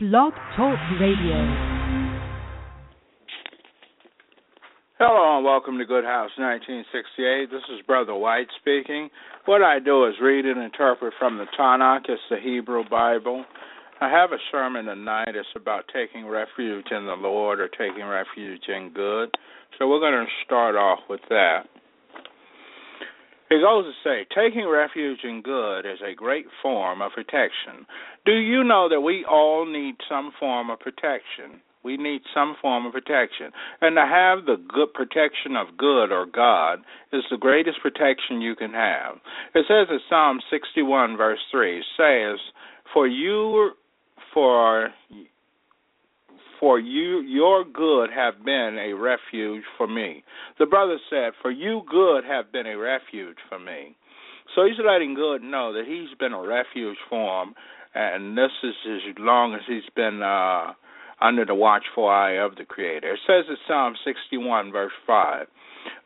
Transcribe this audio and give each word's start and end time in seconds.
Blog 0.00 0.32
Talk 0.56 0.78
Radio. 1.00 1.34
Hello 4.96 5.36
and 5.36 5.44
welcome 5.44 5.76
to 5.78 5.84
Good 5.84 6.04
House 6.04 6.30
1968. 6.38 7.50
This 7.50 7.66
is 7.74 7.84
Brother 7.84 8.14
White 8.14 8.46
speaking. 8.60 9.10
What 9.46 9.62
I 9.62 9.80
do 9.80 10.06
is 10.06 10.14
read 10.22 10.44
and 10.44 10.62
interpret 10.62 11.14
from 11.18 11.36
the 11.36 11.46
Tanakh, 11.58 12.08
it's 12.08 12.22
the 12.30 12.36
Hebrew 12.38 12.84
Bible. 12.88 13.44
I 14.00 14.08
have 14.08 14.30
a 14.30 14.38
sermon 14.52 14.84
tonight. 14.84 15.34
It's 15.34 15.48
about 15.56 15.90
taking 15.92 16.28
refuge 16.28 16.86
in 16.92 17.04
the 17.04 17.18
Lord 17.18 17.58
or 17.58 17.66
taking 17.66 18.06
refuge 18.06 18.68
in 18.68 18.92
good. 18.94 19.30
So 19.80 19.88
we're 19.88 19.98
going 19.98 20.24
to 20.24 20.30
start 20.46 20.76
off 20.76 21.00
with 21.10 21.22
that. 21.28 21.62
He 23.48 23.60
goes 23.60 23.84
to 23.84 23.92
say, 24.04 24.26
taking 24.34 24.68
refuge 24.68 25.20
in 25.24 25.40
good 25.42 25.80
is 25.80 26.00
a 26.04 26.14
great 26.14 26.46
form 26.62 27.00
of 27.00 27.12
protection. 27.12 27.86
Do 28.26 28.32
you 28.32 28.62
know 28.62 28.88
that 28.90 29.00
we 29.00 29.24
all 29.24 29.64
need 29.64 29.96
some 30.08 30.32
form 30.38 30.68
of 30.70 30.80
protection? 30.80 31.62
We 31.82 31.96
need 31.96 32.20
some 32.34 32.56
form 32.60 32.84
of 32.84 32.92
protection. 32.92 33.52
And 33.80 33.96
to 33.96 34.04
have 34.04 34.44
the 34.44 34.62
good 34.68 34.92
protection 34.92 35.56
of 35.56 35.78
good 35.78 36.12
or 36.12 36.26
God 36.26 36.80
is 37.12 37.24
the 37.30 37.38
greatest 37.38 37.78
protection 37.80 38.42
you 38.42 38.54
can 38.54 38.72
have. 38.72 39.16
It 39.54 39.64
says 39.68 39.86
in 39.88 40.00
Psalm 40.10 40.40
61, 40.50 41.16
verse 41.16 41.38
3, 41.50 41.82
says, 41.96 42.38
For 42.92 43.06
you, 43.06 43.70
for 44.34 44.90
for 46.60 46.78
you 46.78 47.20
your 47.20 47.64
good 47.64 48.10
have 48.14 48.44
been 48.44 48.78
a 48.78 48.94
refuge 48.94 49.64
for 49.76 49.86
me. 49.86 50.24
The 50.58 50.66
brother 50.66 50.98
said, 51.10 51.32
For 51.42 51.50
you 51.50 51.82
good 51.90 52.24
have 52.24 52.52
been 52.52 52.66
a 52.66 52.78
refuge 52.78 53.38
for 53.48 53.58
me. 53.58 53.96
So 54.54 54.64
he's 54.64 54.78
letting 54.84 55.14
good 55.14 55.42
know 55.42 55.72
that 55.72 55.84
he's 55.86 56.16
been 56.18 56.32
a 56.32 56.42
refuge 56.42 56.96
for 57.08 57.42
him, 57.42 57.54
and 57.94 58.36
this 58.36 58.50
is 58.62 58.74
as 58.86 59.14
long 59.18 59.54
as 59.54 59.60
he's 59.66 59.88
been 59.94 60.22
uh, 60.22 60.72
under 61.20 61.44
the 61.44 61.54
watchful 61.54 62.08
eye 62.08 62.38
of 62.40 62.56
the 62.56 62.64
Creator. 62.64 63.14
It 63.14 63.20
says 63.26 63.44
in 63.48 63.56
Psalm 63.66 63.94
61, 64.04 64.72
verse 64.72 64.92
5, 65.06 65.46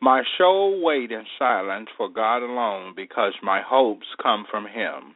My 0.01 0.23
soul 0.37 0.81
wait 0.83 1.11
in 1.11 1.23
silence 1.39 1.87
for 1.97 2.09
God 2.09 2.43
alone, 2.43 2.93
because 2.95 3.33
my 3.41 3.61
hopes 3.61 4.07
come 4.21 4.45
from 4.49 4.65
Him. 4.65 5.15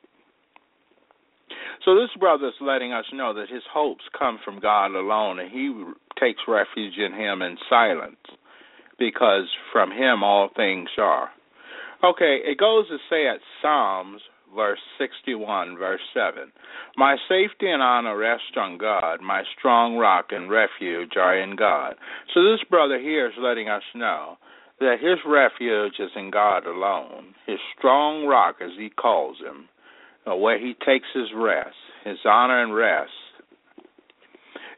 So 1.87 1.95
this 1.95 2.09
brother 2.19 2.49
is 2.49 2.53
letting 2.59 2.91
us 2.91 3.05
know 3.13 3.33
that 3.35 3.47
his 3.49 3.63
hopes 3.71 4.03
come 4.19 4.39
from 4.43 4.59
God 4.59 4.87
alone, 4.87 5.39
and 5.39 5.49
he 5.49 5.71
takes 6.19 6.41
refuge 6.45 6.97
in 6.97 7.13
Him 7.13 7.41
in 7.41 7.55
silence, 7.69 8.19
because 8.99 9.45
from 9.71 9.91
Him 9.91 10.21
all 10.21 10.49
things 10.53 10.89
are. 10.97 11.29
Okay, 12.03 12.39
it 12.43 12.57
goes 12.57 12.89
to 12.89 12.97
say 13.09 13.29
at 13.29 13.39
Psalms, 13.61 14.19
verse 14.53 14.81
61, 14.97 15.77
verse 15.77 16.01
7, 16.13 16.51
My 16.97 17.15
safety 17.29 17.71
and 17.71 17.81
honor 17.81 18.17
rest 18.17 18.57
on 18.57 18.77
God, 18.77 19.21
my 19.21 19.43
strong 19.57 19.95
rock 19.95 20.25
and 20.31 20.51
refuge 20.51 21.13
are 21.15 21.39
in 21.39 21.55
God. 21.55 21.95
So 22.33 22.43
this 22.43 22.67
brother 22.69 22.99
here 22.99 23.27
is 23.27 23.33
letting 23.39 23.69
us 23.69 23.83
know 23.95 24.35
that 24.81 24.97
his 24.99 25.19
refuge 25.25 25.93
is 25.99 26.11
in 26.17 26.31
God 26.31 26.65
alone, 26.65 27.33
his 27.45 27.59
strong 27.77 28.25
rock, 28.25 28.57
as 28.61 28.71
he 28.77 28.89
calls 28.89 29.37
him 29.37 29.69
Uh, 30.27 30.35
where 30.35 30.59
he 30.59 30.73
takes 30.85 31.07
his 31.13 31.27
rest, 31.35 31.75
his 32.03 32.17
honor 32.25 32.61
and 32.61 32.75
rest. 32.75 33.11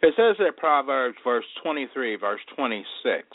It 0.02 0.14
says 0.16 0.36
in 0.40 0.54
Proverbs 0.58 1.18
verse 1.24 1.46
23, 1.64 2.18
verse 2.18 2.40
26, 2.56 3.28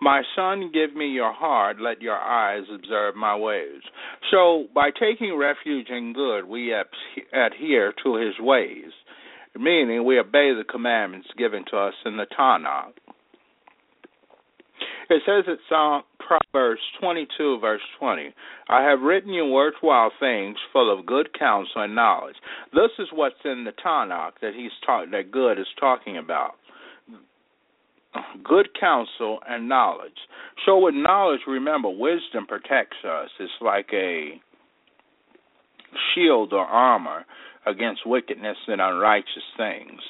My 0.00 0.22
son, 0.34 0.70
give 0.72 0.96
me 0.96 1.08
your 1.08 1.32
heart, 1.32 1.76
let 1.80 2.00
your 2.00 2.16
eyes 2.16 2.64
observe 2.74 3.16
my 3.16 3.36
ways. 3.36 3.82
So, 4.30 4.66
by 4.74 4.90
taking 4.90 5.36
refuge 5.36 5.88
in 5.90 6.12
good, 6.12 6.46
we 6.46 6.72
adhere 6.72 7.92
to 8.02 8.14
his 8.16 8.34
ways, 8.40 8.90
meaning 9.54 10.04
we 10.04 10.18
obey 10.18 10.54
the 10.54 10.64
commandments 10.68 11.28
given 11.36 11.64
to 11.70 11.76
us 11.76 11.94
in 12.04 12.16
the 12.16 12.26
Tanakh. 12.38 12.92
It 15.08 15.22
says 15.24 15.44
at 15.46 15.58
Psalm 15.68 16.02
Proverbs 16.18 16.80
22, 17.00 17.58
verse 17.60 17.80
20, 18.00 18.34
I 18.68 18.82
have 18.82 19.00
written 19.00 19.32
you 19.32 19.46
worthwhile 19.46 20.10
things 20.18 20.56
full 20.72 20.92
of 20.96 21.06
good 21.06 21.28
counsel 21.38 21.82
and 21.82 21.94
knowledge. 21.94 22.34
This 22.72 22.90
is 22.98 23.08
what's 23.12 23.36
in 23.44 23.64
the 23.64 23.72
Tanakh 23.72 24.32
that 24.42 24.54
he's 24.56 24.72
talking 24.84 25.12
that 25.12 25.30
good 25.30 25.58
is 25.58 25.66
talking 25.78 26.16
about. 26.16 26.54
Good 28.42 28.68
counsel 28.80 29.38
and 29.46 29.68
knowledge. 29.68 30.16
So 30.64 30.78
with 30.78 30.94
knowledge, 30.94 31.40
remember, 31.46 31.90
wisdom 31.90 32.46
protects 32.48 32.96
us. 33.04 33.28
It's 33.38 33.52
like 33.60 33.88
a 33.92 34.40
shield 36.14 36.52
or 36.52 36.64
armor 36.64 37.24
against 37.66 38.06
wickedness 38.06 38.56
and 38.66 38.80
unrighteous 38.80 39.44
things. 39.56 40.00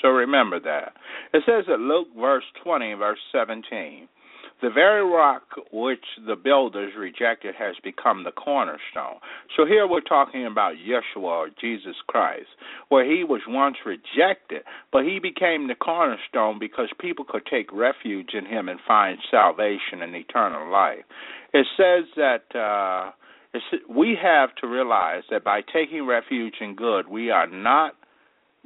So 0.00 0.08
remember 0.08 0.60
that. 0.60 0.92
It 1.34 1.42
says 1.44 1.64
at 1.72 1.80
Luke 1.80 2.08
verse 2.16 2.44
20, 2.62 2.94
verse 2.94 3.18
17, 3.32 4.08
the 4.60 4.70
very 4.70 5.04
rock 5.04 5.42
which 5.72 6.04
the 6.26 6.36
builders 6.36 6.92
rejected 6.98 7.54
has 7.56 7.76
become 7.84 8.24
the 8.24 8.32
cornerstone. 8.32 9.20
So 9.56 9.64
here 9.66 9.86
we're 9.86 10.00
talking 10.00 10.46
about 10.46 10.74
Yeshua 10.74 11.22
or 11.22 11.48
Jesus 11.60 11.96
Christ, 12.06 12.48
where 12.88 13.04
he 13.04 13.24
was 13.24 13.40
once 13.46 13.76
rejected, 13.86 14.62
but 14.92 15.04
he 15.04 15.18
became 15.20 15.68
the 15.68 15.74
cornerstone 15.74 16.58
because 16.58 16.88
people 17.00 17.24
could 17.24 17.46
take 17.46 17.72
refuge 17.72 18.30
in 18.34 18.46
him 18.46 18.68
and 18.68 18.80
find 18.86 19.18
salvation 19.30 20.02
and 20.02 20.14
eternal 20.14 20.70
life. 20.70 21.04
It 21.52 21.66
says 21.76 22.04
that 22.16 22.58
uh, 22.58 23.12
we 23.88 24.16
have 24.20 24.50
to 24.60 24.66
realize 24.66 25.22
that 25.30 25.44
by 25.44 25.60
taking 25.60 26.06
refuge 26.06 26.54
in 26.60 26.74
good, 26.74 27.08
we 27.08 27.30
are 27.30 27.46
not 27.46 27.94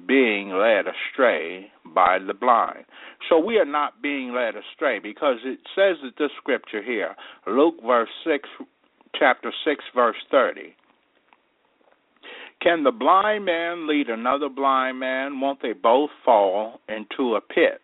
being 0.07 0.51
led 0.51 0.85
astray 0.87 1.71
by 1.95 2.19
the 2.19 2.35
blind. 2.35 2.85
So 3.29 3.39
we 3.39 3.59
are 3.59 3.65
not 3.65 4.03
being 4.03 4.33
led 4.35 4.55
astray 4.57 4.99
because 4.99 5.39
it 5.45 5.61
says 5.75 5.97
that 6.03 6.19
this 6.19 6.31
scripture 6.39 6.83
here, 6.83 7.15
Luke 7.47 7.77
verse 7.85 8.09
six 8.25 8.49
chapter 9.19 9.53
six 9.65 9.85
verse 9.95 10.17
thirty. 10.31 10.75
Can 12.63 12.85
the 12.85 12.93
blind 12.93 13.45
man 13.45 13.89
lead 13.89 14.09
another 14.09 14.49
blind 14.49 15.01
man? 15.01 15.41
Won't 15.41 15.63
they 15.63 15.73
both 15.73 16.11
fall 16.25 16.81
into 16.89 17.35
a 17.35 17.41
pit? 17.41 17.81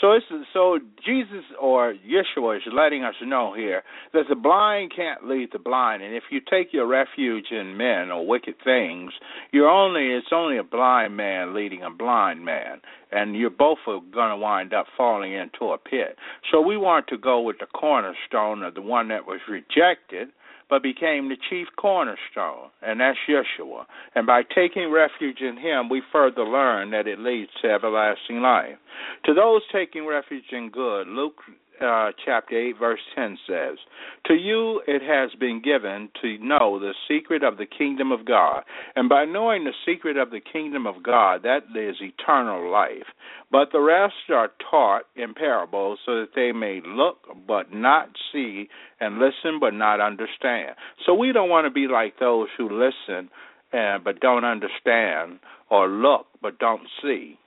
So 0.00 0.12
it's 0.12 0.26
so 0.52 0.78
Jesus 1.04 1.44
or 1.60 1.94
Yeshua 1.94 2.56
is 2.56 2.62
letting 2.72 3.04
us 3.04 3.14
know 3.22 3.52
here 3.54 3.82
that 4.12 4.24
the 4.28 4.34
blind 4.34 4.92
can't 4.94 5.28
lead 5.28 5.50
the 5.52 5.58
blind, 5.58 6.02
and 6.02 6.14
if 6.14 6.24
you 6.30 6.40
take 6.40 6.72
your 6.72 6.86
refuge 6.86 7.46
in 7.50 7.76
men 7.76 8.10
or 8.10 8.26
wicked 8.26 8.54
things, 8.64 9.12
you're 9.52 9.68
only 9.68 10.08
it's 10.08 10.28
only 10.32 10.58
a 10.58 10.62
blind 10.62 11.16
man 11.16 11.54
leading 11.54 11.82
a 11.82 11.90
blind 11.90 12.44
man, 12.44 12.80
and 13.10 13.36
you're 13.36 13.50
both 13.50 13.78
are 13.86 14.00
going 14.12 14.30
to 14.30 14.36
wind 14.36 14.72
up 14.72 14.86
falling 14.96 15.32
into 15.32 15.72
a 15.72 15.78
pit. 15.78 16.16
So 16.50 16.60
we 16.60 16.76
want 16.76 17.06
to 17.08 17.18
go 17.18 17.40
with 17.40 17.58
the 17.58 17.66
cornerstone 17.66 18.62
of 18.62 18.74
the 18.74 18.82
one 18.82 19.08
that 19.08 19.26
was 19.26 19.40
rejected 19.48 20.28
but 20.72 20.82
became 20.82 21.28
the 21.28 21.36
chief 21.50 21.68
cornerstone, 21.76 22.70
and 22.80 22.98
that's 22.98 23.18
Yeshua. 23.28 23.84
And 24.14 24.26
by 24.26 24.40
taking 24.42 24.90
refuge 24.90 25.42
in 25.42 25.58
him, 25.58 25.90
we 25.90 26.00
further 26.10 26.44
learn 26.44 26.92
that 26.92 27.06
it 27.06 27.18
leads 27.18 27.50
to 27.60 27.68
everlasting 27.68 28.40
life. 28.40 28.78
To 29.26 29.34
those 29.34 29.60
taking 29.70 30.06
refuge 30.06 30.46
in 30.50 30.70
good, 30.70 31.08
Luke 31.08 31.42
uh, 31.80 32.10
chapter 32.24 32.58
8, 32.58 32.78
verse 32.78 33.00
10 33.14 33.38
says, 33.48 33.78
To 34.26 34.34
you 34.34 34.82
it 34.86 35.02
has 35.02 35.30
been 35.38 35.62
given 35.62 36.10
to 36.20 36.38
know 36.38 36.78
the 36.78 36.94
secret 37.08 37.42
of 37.42 37.56
the 37.56 37.66
kingdom 37.66 38.12
of 38.12 38.24
God. 38.24 38.62
And 38.94 39.08
by 39.08 39.24
knowing 39.24 39.64
the 39.64 39.72
secret 39.86 40.16
of 40.16 40.30
the 40.30 40.40
kingdom 40.40 40.86
of 40.86 41.02
God, 41.02 41.42
that 41.42 41.64
is 41.74 41.96
eternal 42.00 42.70
life. 42.70 43.06
But 43.50 43.68
the 43.72 43.80
rest 43.80 44.14
are 44.30 44.50
taught 44.70 45.02
in 45.16 45.34
parables 45.34 45.98
so 46.04 46.20
that 46.20 46.34
they 46.34 46.52
may 46.52 46.80
look 46.84 47.18
but 47.46 47.72
not 47.72 48.08
see, 48.32 48.68
and 49.00 49.18
listen 49.18 49.58
but 49.60 49.74
not 49.74 50.00
understand. 50.00 50.76
So 51.06 51.14
we 51.14 51.32
don't 51.32 51.50
want 51.50 51.66
to 51.66 51.70
be 51.70 51.88
like 51.88 52.18
those 52.18 52.48
who 52.56 52.68
listen 52.68 53.30
uh, 53.72 53.98
but 54.04 54.20
don't 54.20 54.44
understand, 54.44 55.38
or 55.70 55.88
look 55.88 56.26
but 56.42 56.58
don't 56.58 56.86
see. 57.02 57.38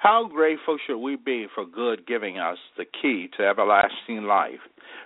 How 0.00 0.26
grateful 0.26 0.78
should 0.86 0.98
we 0.98 1.16
be 1.16 1.46
for 1.54 1.66
good 1.66 2.06
giving 2.06 2.38
us 2.38 2.56
the 2.78 2.86
key 2.86 3.28
to 3.36 3.46
everlasting 3.46 4.22
life, 4.22 4.60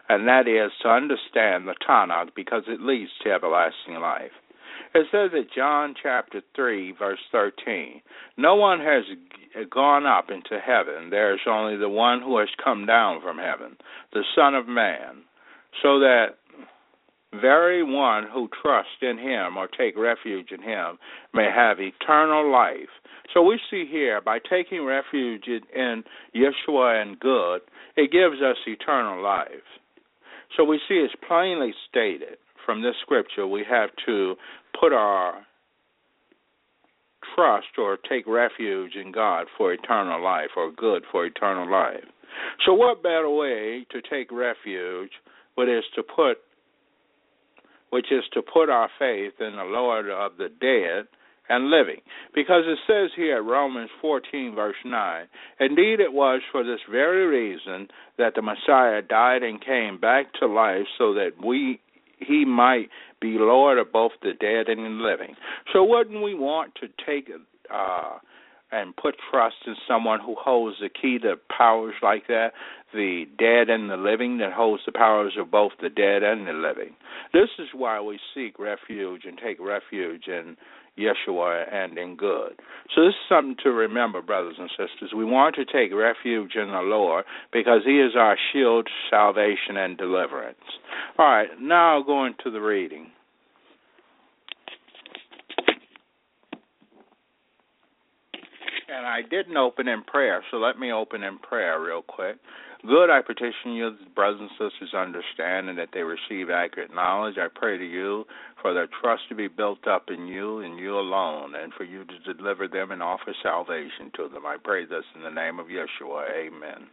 and 0.08 0.28
that 0.28 0.46
is 0.46 0.70
to 0.82 0.88
understand 0.88 1.66
the 1.66 1.74
Tanakh 1.84 2.28
because 2.36 2.62
it 2.68 2.80
leads 2.80 3.10
to 3.24 3.32
everlasting 3.32 3.94
life. 4.00 4.30
It 4.94 5.08
says 5.10 5.30
in 5.32 5.48
John 5.52 5.96
chapter 6.00 6.42
3, 6.54 6.92
verse 6.96 7.18
13, 7.32 8.02
No 8.36 8.54
one 8.54 8.78
has 8.78 9.02
gone 9.68 10.06
up 10.06 10.30
into 10.30 10.60
heaven. 10.64 11.10
There 11.10 11.34
is 11.34 11.40
only 11.48 11.76
the 11.76 11.88
one 11.88 12.20
who 12.20 12.38
has 12.38 12.48
come 12.62 12.86
down 12.86 13.20
from 13.20 13.38
heaven, 13.38 13.76
the 14.12 14.22
Son 14.36 14.54
of 14.54 14.68
Man, 14.68 15.24
so 15.82 15.98
that 15.98 16.36
very 17.40 17.82
one 17.82 18.26
who 18.32 18.48
trusts 18.62 19.02
in 19.02 19.18
him 19.18 19.56
or 19.56 19.68
take 19.68 19.96
refuge 19.96 20.50
in 20.50 20.62
him 20.62 20.98
may 21.32 21.48
have 21.54 21.78
eternal 21.80 22.50
life. 22.50 22.90
So 23.32 23.42
we 23.42 23.58
see 23.70 23.86
here, 23.90 24.20
by 24.20 24.38
taking 24.38 24.84
refuge 24.84 25.44
in 25.48 26.04
Yeshua 26.34 27.02
and 27.02 27.18
good, 27.18 27.60
it 27.96 28.12
gives 28.12 28.42
us 28.42 28.56
eternal 28.66 29.22
life. 29.22 29.48
So 30.56 30.64
we 30.64 30.80
see 30.88 30.94
it's 30.94 31.14
plainly 31.26 31.72
stated 31.88 32.38
from 32.64 32.82
this 32.82 32.94
scripture 33.02 33.46
we 33.46 33.64
have 33.68 33.90
to 34.06 34.36
put 34.78 34.92
our 34.92 35.44
trust 37.34 37.78
or 37.78 37.98
take 38.08 38.26
refuge 38.26 38.94
in 38.94 39.10
God 39.12 39.46
for 39.56 39.72
eternal 39.72 40.22
life 40.22 40.50
or 40.56 40.70
good 40.70 41.02
for 41.10 41.26
eternal 41.26 41.70
life. 41.70 42.04
So, 42.66 42.74
what 42.74 43.02
better 43.02 43.30
way 43.30 43.86
to 43.90 44.00
take 44.02 44.30
refuge, 44.32 45.10
but 45.56 45.68
is 45.68 45.84
to 45.94 46.02
put, 46.02 46.38
which 47.94 48.10
is 48.10 48.24
to 48.32 48.42
put 48.42 48.68
our 48.68 48.90
faith 48.98 49.34
in 49.38 49.54
the 49.54 49.62
Lord 49.62 50.10
of 50.10 50.32
the 50.36 50.48
dead 50.48 51.06
and 51.48 51.70
living. 51.70 52.00
Because 52.34 52.64
it 52.66 52.78
says 52.88 53.12
here, 53.14 53.40
Romans 53.40 53.88
14, 54.00 54.52
verse 54.52 54.74
9, 54.84 55.26
Indeed, 55.60 56.00
it 56.00 56.12
was 56.12 56.40
for 56.50 56.64
this 56.64 56.80
very 56.90 57.24
reason 57.24 57.86
that 58.18 58.34
the 58.34 58.42
Messiah 58.42 59.00
died 59.00 59.44
and 59.44 59.64
came 59.64 60.00
back 60.00 60.32
to 60.40 60.46
life 60.48 60.86
so 60.98 61.14
that 61.14 61.34
we 61.40 61.78
he 62.18 62.44
might 62.44 62.88
be 63.20 63.36
Lord 63.38 63.78
of 63.78 63.92
both 63.92 64.12
the 64.22 64.32
dead 64.32 64.68
and 64.68 64.84
the 64.84 65.04
living. 65.04 65.36
So 65.72 65.84
wouldn't 65.84 66.20
we 66.20 66.34
want 66.34 66.74
to 66.80 66.88
take 67.06 67.30
uh 67.72 68.18
and 68.74 68.96
put 68.96 69.14
trust 69.30 69.56
in 69.66 69.74
someone 69.86 70.20
who 70.20 70.34
holds 70.38 70.76
the 70.80 70.88
key 70.88 71.18
to 71.20 71.36
powers 71.56 71.94
like 72.02 72.26
that, 72.26 72.52
the 72.92 73.24
dead 73.38 73.70
and 73.70 73.88
the 73.88 73.96
living, 73.96 74.38
that 74.38 74.52
holds 74.52 74.82
the 74.84 74.92
powers 74.92 75.34
of 75.38 75.50
both 75.50 75.72
the 75.80 75.88
dead 75.88 76.22
and 76.22 76.46
the 76.46 76.52
living. 76.52 76.94
This 77.32 77.50
is 77.58 77.68
why 77.72 78.00
we 78.00 78.18
seek 78.34 78.58
refuge 78.58 79.22
and 79.26 79.38
take 79.38 79.58
refuge 79.60 80.26
in 80.26 80.56
Yeshua 80.98 81.72
and 81.72 81.98
in 81.98 82.16
good. 82.16 82.52
So 82.94 83.04
this 83.04 83.14
is 83.14 83.28
something 83.28 83.56
to 83.64 83.70
remember, 83.70 84.22
brothers 84.22 84.56
and 84.58 84.70
sisters. 84.70 85.12
We 85.16 85.24
want 85.24 85.56
to 85.56 85.64
take 85.64 85.92
refuge 85.94 86.54
in 86.54 86.68
the 86.68 86.82
Lord 86.82 87.24
because 87.52 87.82
He 87.84 88.00
is 88.00 88.12
our 88.16 88.36
shield, 88.52 88.88
salvation, 89.10 89.76
and 89.76 89.96
deliverance. 89.96 90.58
All 91.18 91.26
right, 91.26 91.48
now 91.60 92.02
going 92.02 92.34
to 92.44 92.50
the 92.50 92.60
reading. 92.60 93.10
And 98.94 99.06
I 99.06 99.22
didn't 99.22 99.56
open 99.56 99.88
in 99.88 100.02
prayer, 100.04 100.42
so 100.50 100.58
let 100.58 100.78
me 100.78 100.92
open 100.92 101.22
in 101.24 101.38
prayer 101.38 101.80
real 101.80 102.02
quick. 102.02 102.36
Good, 102.86 103.10
I 103.10 103.22
petition 103.22 103.72
you, 103.72 103.96
brothers 104.14 104.40
and 104.40 104.50
sisters, 104.50 104.94
understand 104.94 105.70
and 105.70 105.78
that 105.78 105.88
they 105.94 106.02
receive 106.02 106.50
accurate 106.50 106.94
knowledge. 106.94 107.36
I 107.38 107.48
pray 107.52 107.78
to 107.78 107.84
you 107.84 108.24
for 108.60 108.74
their 108.74 108.88
trust 109.00 109.22
to 109.30 109.34
be 109.34 109.48
built 109.48 109.88
up 109.88 110.10
in 110.10 110.26
you 110.26 110.58
and 110.60 110.78
you 110.78 110.98
alone, 110.98 111.54
and 111.56 111.72
for 111.72 111.84
you 111.84 112.04
to 112.04 112.34
deliver 112.34 112.68
them 112.68 112.90
and 112.92 113.02
offer 113.02 113.34
salvation 113.42 114.12
to 114.16 114.28
them. 114.28 114.44
I 114.46 114.58
pray 114.62 114.84
this 114.84 115.04
in 115.16 115.22
the 115.22 115.30
name 115.30 115.58
of 115.58 115.66
Yeshua. 115.68 116.28
Amen. 116.30 116.86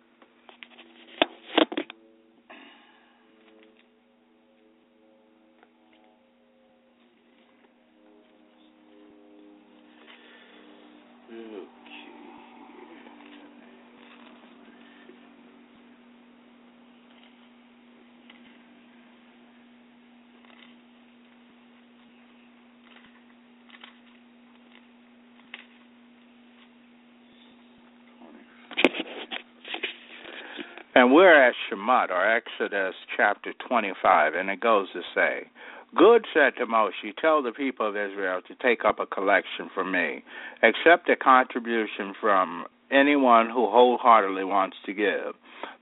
And 31.01 31.11
we're 31.11 31.33
at 31.33 31.55
Shemot, 31.67 32.11
or 32.11 32.31
Exodus 32.31 32.93
chapter 33.17 33.53
25, 33.67 34.35
and 34.35 34.51
it 34.51 34.59
goes 34.59 34.87
to 34.93 35.01
say, 35.15 35.47
Good 35.95 36.27
said 36.31 36.53
to 36.59 36.67
Moshe, 36.67 37.17
Tell 37.19 37.41
the 37.41 37.51
people 37.51 37.89
of 37.89 37.95
Israel 37.95 38.39
to 38.47 38.53
take 38.61 38.85
up 38.85 38.99
a 38.99 39.07
collection 39.07 39.71
for 39.73 39.83
me. 39.83 40.23
Accept 40.61 41.09
a 41.09 41.15
contribution 41.15 42.13
from 42.21 42.65
anyone 42.91 43.47
who 43.47 43.67
wholeheartedly 43.67 44.43
wants 44.43 44.77
to 44.85 44.93
give. 44.93 45.33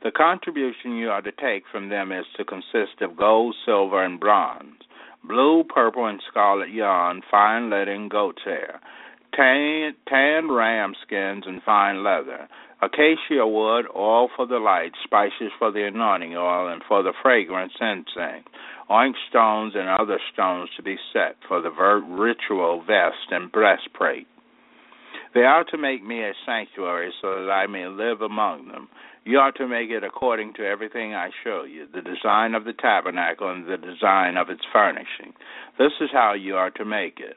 The 0.05 0.11
contribution 0.11 0.95
you 0.95 1.09
are 1.09 1.21
to 1.21 1.33
take 1.33 1.63
from 1.69 1.89
them 1.89 2.13
is 2.13 2.25
to 2.37 2.45
consist 2.45 3.01
of 3.01 3.17
gold, 3.17 3.57
silver, 3.65 4.01
and 4.01 4.21
bronze, 4.21 4.83
blue, 5.25 5.65
purple, 5.65 6.05
and 6.05 6.21
scarlet 6.31 6.69
yarn, 6.69 7.23
fine 7.29 7.69
linen, 7.69 8.07
goat's 8.07 8.45
hair, 8.45 8.79
tan, 9.35 9.95
tanned 10.07 10.55
ram 10.55 10.93
skins, 11.05 11.43
and 11.45 11.61
fine 11.63 12.05
leather 12.05 12.47
acacia 12.81 13.45
wood, 13.45 13.85
oil 13.95 14.29
for 14.35 14.45
the 14.47 14.59
light, 14.59 14.91
spices 15.03 15.51
for 15.57 15.71
the 15.71 15.85
anointing 15.85 16.35
oil, 16.35 16.71
and 16.71 16.81
for 16.87 17.03
the 17.03 17.13
fragrance 17.21 17.73
incense, 17.79 18.45
onyx 18.89 19.17
stones 19.29 19.73
and 19.75 19.89
other 19.89 20.19
stones 20.33 20.69
to 20.75 20.83
be 20.83 20.97
set 21.13 21.35
for 21.47 21.61
the 21.61 21.69
ritual 21.69 22.83
vest 22.85 23.31
and 23.31 23.51
breastplate. 23.51 24.27
They 25.33 25.41
are 25.41 25.63
to 25.65 25.77
make 25.77 26.03
me 26.03 26.23
a 26.23 26.33
sanctuary 26.45 27.13
so 27.21 27.45
that 27.45 27.51
I 27.51 27.67
may 27.67 27.87
live 27.87 28.21
among 28.21 28.69
them. 28.69 28.87
You 29.25 29.37
are 29.37 29.51
to 29.53 29.67
make 29.67 29.91
it 29.91 30.03
according 30.03 30.53
to 30.53 30.65
everything 30.65 31.13
I 31.13 31.29
show 31.43 31.63
you 31.63 31.85
the 31.93 32.01
design 32.01 32.55
of 32.55 32.65
the 32.65 32.73
tabernacle 32.73 33.51
and 33.51 33.67
the 33.67 33.77
design 33.77 34.37
of 34.37 34.49
its 34.49 34.63
furnishing. 34.73 35.33
This 35.77 35.91
is 36.01 36.09
how 36.11 36.33
you 36.33 36.55
are 36.55 36.71
to 36.71 36.85
make 36.85 37.19
it. 37.19 37.35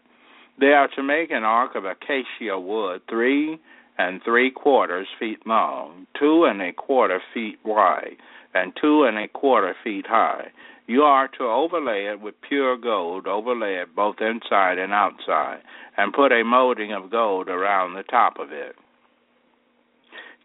They 0.59 0.73
are 0.73 0.89
to 0.97 1.03
make 1.03 1.31
an 1.31 1.45
ark 1.45 1.75
of 1.75 1.85
acacia 1.85 2.59
wood, 2.59 3.03
three 3.11 3.59
and 4.03 4.21
three 4.25 4.51
quarters 4.51 5.07
feet 5.19 5.47
long, 5.47 6.07
two 6.19 6.45
and 6.45 6.61
a 6.61 6.73
quarter 6.73 7.21
feet 7.33 7.59
wide, 7.65 8.17
and 8.53 8.73
two 8.81 9.05
and 9.05 9.17
a 9.17 9.29
quarter 9.29 9.75
feet 9.85 10.07
high. 10.09 10.49
You 10.89 11.03
are 11.03 11.29
to 11.39 11.45
overlay 11.45 12.07
it 12.07 12.21
with 12.21 12.35
pure 12.49 12.77
gold, 12.77 13.29
overlay 13.29 13.75
it 13.75 13.95
both 13.95 14.17
inside 14.21 14.79
and 14.79 14.93
outside, 14.93 15.61
and 15.97 16.13
put 16.13 16.33
a 16.33 16.43
molding 16.43 16.93
of 16.93 17.11
gold 17.11 17.49
around 17.49 17.95
the 17.95 18.03
top 18.03 18.41
of 18.41 18.51
it. 18.51 18.75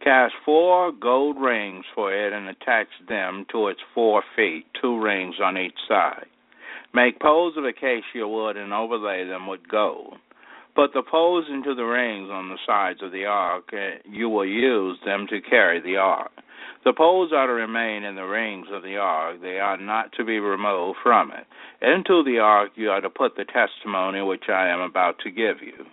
Cast 0.04 0.36
four 0.46 0.92
gold 0.92 1.38
rings 1.40 1.86
for 1.96 2.14
it 2.14 2.34
and 2.34 2.48
attach 2.48 2.88
them 3.10 3.48
to 3.52 3.70
its 3.70 3.82
four 3.96 4.22
feet, 4.36 4.66
two 4.80 5.02
rings 5.02 5.36
on 5.44 5.58
each 5.58 5.80
side. 5.88 6.28
Make 6.94 7.20
poles 7.20 7.56
of 7.58 7.66
acacia 7.66 8.28
wood 8.28 8.56
and 8.56 8.72
overlay 8.72 9.28
them 9.28 9.48
with 9.48 9.68
gold. 9.68 10.18
Put 10.78 10.94
the 10.94 11.02
poles 11.02 11.46
into 11.50 11.74
the 11.74 11.86
rings 11.86 12.30
on 12.30 12.50
the 12.50 12.60
sides 12.64 13.00
of 13.02 13.12
the 13.12 13.26
ark. 13.26 13.74
Eh, 13.74 13.98
you 14.06 14.30
will 14.30 14.46
use 14.46 15.00
them 15.04 15.26
to 15.28 15.42
carry 15.42 15.82
the 15.82 15.96
ark. 15.96 16.30
The 16.86 16.94
poles 16.94 17.32
are 17.34 17.48
to 17.48 17.54
remain 17.54 18.04
in 18.04 18.16
the 18.16 18.28
rings 18.28 18.68
of 18.72 18.84
the 18.84 18.96
ark. 18.96 19.42
They 19.42 19.58
are 19.58 19.78
not 19.78 20.12
to 20.18 20.24
be 20.24 20.38
removed 20.38 21.00
from 21.02 21.32
it. 21.32 21.48
Into 21.82 22.22
the 22.24 22.38
ark 22.38 22.74
you 22.76 22.92
are 22.92 23.02
to 23.02 23.10
put 23.10 23.36
the 23.36 23.46
testimony 23.46 24.22
which 24.22 24.50
I 24.50 24.68
am 24.68 24.80
about 24.80 25.18
to 25.24 25.32
give 25.32 25.64
you. 25.64 25.84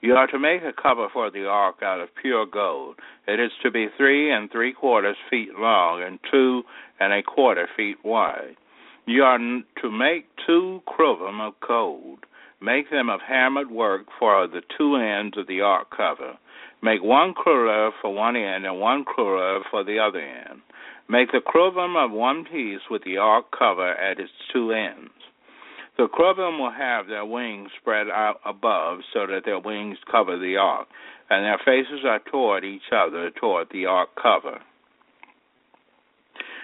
You 0.00 0.14
are 0.14 0.26
to 0.28 0.38
make 0.38 0.62
a 0.62 0.72
cover 0.72 1.08
for 1.12 1.30
the 1.30 1.46
ark 1.46 1.82
out 1.82 2.00
of 2.00 2.08
pure 2.14 2.46
gold. 2.46 2.96
It 3.28 3.38
is 3.38 3.52
to 3.62 3.70
be 3.70 3.88
three 3.98 4.32
and 4.32 4.50
three 4.50 4.72
quarters 4.72 5.18
feet 5.28 5.50
long 5.58 6.02
and 6.02 6.18
two 6.30 6.62
and 6.98 7.12
a 7.12 7.22
quarter 7.22 7.68
feet 7.76 7.98
wide. 8.02 8.56
You 9.04 9.24
are 9.24 9.36
to 9.36 9.90
make 9.90 10.24
two 10.46 10.80
cruvim 10.88 11.46
of 11.46 11.52
gold. 11.60 12.20
Make 12.62 12.90
them 12.90 13.10
of 13.10 13.20
hammered 13.20 13.72
work 13.72 14.06
for 14.20 14.46
the 14.46 14.62
two 14.78 14.94
ends 14.94 15.36
of 15.36 15.48
the 15.48 15.62
ark 15.62 15.88
cover. 15.90 16.38
Make 16.80 17.02
one 17.02 17.34
cruvim 17.34 17.90
for 18.00 18.14
one 18.14 18.36
end 18.36 18.64
and 18.64 18.78
one 18.78 19.04
cruvim 19.04 19.62
for 19.68 19.82
the 19.82 19.98
other 19.98 20.20
end. 20.20 20.60
Make 21.08 21.32
the 21.32 21.40
cruvim 21.44 21.96
of 21.96 22.12
one 22.12 22.44
piece 22.44 22.82
with 22.88 23.02
the 23.02 23.16
ark 23.16 23.46
cover 23.56 23.90
at 23.90 24.20
its 24.20 24.30
two 24.52 24.70
ends. 24.70 25.10
The 25.96 26.06
cruvim 26.06 26.60
will 26.60 26.70
have 26.70 27.08
their 27.08 27.24
wings 27.24 27.70
spread 27.80 28.08
out 28.08 28.40
above 28.46 29.00
so 29.12 29.26
that 29.26 29.44
their 29.44 29.58
wings 29.58 29.98
cover 30.08 30.38
the 30.38 30.56
ark, 30.56 30.86
and 31.30 31.44
their 31.44 31.58
faces 31.64 32.04
are 32.06 32.20
toward 32.30 32.64
each 32.64 32.92
other, 32.92 33.30
toward 33.30 33.68
the 33.72 33.86
ark 33.86 34.10
cover. 34.20 34.60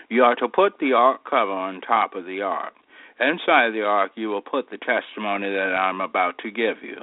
You 0.09 0.23
are 0.23 0.37
to 0.37 0.49
put 0.49 0.79
the 0.79 0.93
ark 0.93 1.23
cover 1.29 1.51
on 1.51 1.81
top 1.81 2.15
of 2.15 2.25
the 2.25 2.43
ark. 2.43 2.73
Inside 3.21 3.73
the 3.73 3.83
ark 3.83 4.13
you 4.15 4.29
will 4.29 4.43
put 4.43 4.71
the 4.71 4.79
testimony 4.79 5.51
that 5.51 5.75
I'm 5.75 6.01
about 6.01 6.39
to 6.39 6.51
give 6.51 6.83
you. 6.83 6.97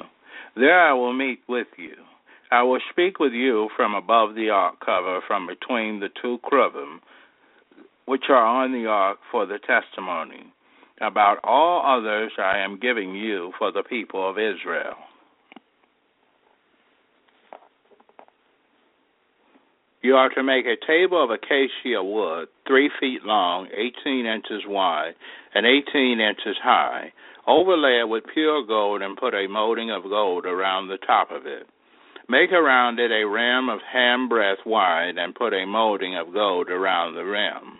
There 0.55 0.79
I 0.79 0.93
will 0.93 1.13
meet 1.13 1.41
with 1.47 1.67
you. 1.77 1.95
I 2.51 2.63
will 2.63 2.79
speak 2.91 3.19
with 3.19 3.33
you 3.33 3.69
from 3.75 3.95
above 3.95 4.35
the 4.35 4.49
ark 4.49 4.75
cover, 4.85 5.19
from 5.27 5.47
between 5.47 5.99
the 5.99 6.09
two 6.21 6.39
cherubim, 6.49 7.01
which 8.05 8.25
are 8.29 8.45
on 8.45 8.71
the 8.71 8.87
ark 8.87 9.17
for 9.31 9.45
the 9.45 9.59
testimony. 9.59 10.53
About 11.01 11.39
all 11.43 11.83
others 11.85 12.31
I 12.37 12.59
am 12.59 12.79
giving 12.79 13.13
you 13.15 13.51
for 13.57 13.71
the 13.71 13.83
people 13.83 14.29
of 14.29 14.37
Israel. 14.37 14.95
You 20.05 20.17
are 20.17 20.29
to 20.35 20.43
make 20.43 20.67
a 20.67 20.77
table 20.85 21.23
of 21.23 21.31
acacia 21.31 22.03
wood, 22.03 22.49
three 22.67 22.91
feet 22.99 23.25
long, 23.25 23.69
18 23.73 24.27
inches 24.27 24.61
wide, 24.67 25.15
and 25.55 25.65
18 25.65 26.19
inches 26.19 26.55
high. 26.61 27.11
Overlay 27.47 28.01
it 28.01 28.07
with 28.07 28.23
pure 28.31 28.63
gold 28.67 29.01
and 29.01 29.17
put 29.17 29.33
a 29.33 29.47
molding 29.47 29.89
of 29.89 30.03
gold 30.03 30.45
around 30.45 30.89
the 30.89 30.99
top 31.07 31.31
of 31.31 31.47
it. 31.47 31.67
Make 32.29 32.51
around 32.51 32.99
it 32.99 33.09
a 33.09 33.27
rim 33.27 33.67
of 33.67 33.79
handbreadth 33.81 34.63
wide 34.63 35.17
and 35.17 35.33
put 35.33 35.55
a 35.55 35.65
molding 35.65 36.15
of 36.15 36.31
gold 36.31 36.69
around 36.69 37.15
the 37.15 37.25
rim. 37.25 37.79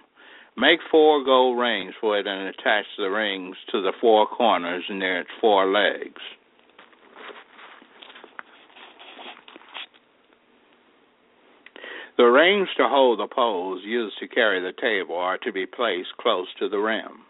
Make 0.57 0.79
four 0.89 1.23
gold 1.23 1.59
rings 1.59 1.93
for 2.01 2.17
it 2.17 2.25
and 2.25 2.47
attach 2.47 2.85
the 2.97 3.11
rings 3.11 3.55
to 3.71 3.83
the 3.83 3.93
four 4.01 4.25
corners 4.25 4.83
near 4.89 5.19
its 5.19 5.29
four 5.39 5.71
legs. 5.71 6.23
The 12.17 12.23
rings 12.23 12.69
to 12.77 12.87
hold 12.87 13.19
the 13.19 13.27
poles 13.27 13.81
used 13.83 14.17
to 14.19 14.27
carry 14.27 14.61
the 14.61 14.71
table 14.79 15.17
are 15.17 15.37
to 15.39 15.51
be 15.51 15.65
placed 15.65 16.15
close 16.17 16.47
to 16.59 16.69
the 16.69 16.77
rim. 16.77 17.25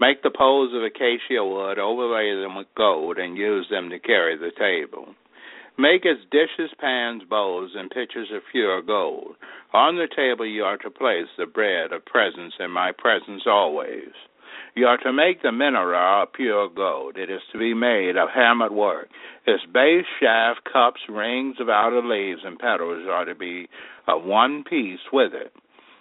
Make 0.00 0.22
the 0.22 0.30
poles 0.30 0.74
of 0.74 0.82
acacia 0.82 1.42
wood, 1.42 1.78
overlay 1.78 2.34
them 2.34 2.54
with 2.54 2.66
gold, 2.76 3.16
and 3.16 3.38
use 3.38 3.66
them 3.70 3.88
to 3.88 3.98
carry 3.98 4.36
the 4.36 4.52
table. 4.58 5.14
Make 5.78 6.04
as 6.04 6.18
dishes, 6.30 6.70
pans, 6.78 7.22
bowls, 7.30 7.70
and 7.74 7.90
pitchers 7.90 8.28
of 8.34 8.42
pure 8.52 8.82
gold. 8.82 9.36
On 9.72 9.96
the 9.96 10.08
table 10.14 10.44
you 10.44 10.62
are 10.62 10.76
to 10.78 10.90
place 10.90 11.28
the 11.38 11.46
bread 11.46 11.92
of 11.92 12.04
presence 12.04 12.52
in 12.60 12.70
my 12.70 12.92
presence 12.92 13.44
always. 13.46 14.12
You 14.74 14.86
are 14.86 14.98
to 14.98 15.12
make 15.12 15.42
the 15.42 15.48
menorah 15.48 16.24
of 16.24 16.32
pure 16.32 16.68
gold. 16.68 17.16
It 17.16 17.30
is 17.30 17.40
to 17.52 17.58
be 17.58 17.74
made 17.74 18.16
of 18.16 18.28
hammered 18.34 18.72
work. 18.72 19.08
Its 19.46 19.64
base, 19.72 20.04
shaft, 20.20 20.60
cups, 20.70 21.00
rings 21.08 21.56
of 21.60 21.68
outer 21.68 22.02
leaves, 22.02 22.42
and 22.44 22.58
petals 22.58 23.06
are 23.10 23.24
to 23.24 23.34
be 23.34 23.68
of 24.06 24.24
one 24.24 24.64
piece 24.64 25.00
with 25.12 25.32
it. 25.34 25.52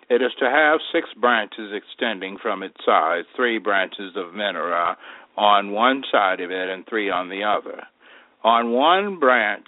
It 0.10 0.22
is 0.22 0.32
to 0.40 0.46
have 0.46 0.80
six 0.94 1.10
branches 1.20 1.74
extending 1.74 2.38
from 2.42 2.64
its 2.64 2.78
sides, 2.86 3.28
three 3.36 3.58
branches 3.58 4.16
of 4.16 4.34
menorah 4.34 4.96
on 5.36 5.72
one 5.72 6.04
side 6.12 6.40
of 6.40 6.50
it 6.50 6.70
and 6.70 6.86
three 6.88 7.10
on 7.10 7.30
the 7.30 7.44
other. 7.44 7.84
On 8.44 8.72
one 8.72 9.20
branch 9.20 9.68